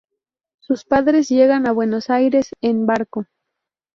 Sus 0.61 0.83
padres 0.83 1.29
llegan 1.29 1.67
a 1.67 1.73
Buenos 1.73 2.09
Aires 2.09 2.47
en 2.61 2.87
barco. 2.87 3.27